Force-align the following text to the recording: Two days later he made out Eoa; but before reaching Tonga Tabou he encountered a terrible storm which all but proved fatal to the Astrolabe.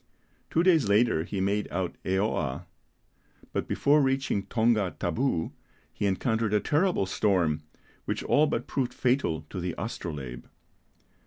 Two 0.49 0.63
days 0.63 0.89
later 0.89 1.23
he 1.25 1.39
made 1.39 1.67
out 1.71 1.95
Eoa; 2.03 2.65
but 3.53 3.67
before 3.67 4.01
reaching 4.01 4.47
Tonga 4.47 4.95
Tabou 4.99 5.51
he 5.93 6.07
encountered 6.07 6.55
a 6.55 6.59
terrible 6.59 7.05
storm 7.05 7.61
which 8.05 8.23
all 8.23 8.47
but 8.47 8.65
proved 8.65 8.95
fatal 8.95 9.45
to 9.51 9.59
the 9.59 9.75
Astrolabe. 9.77 10.47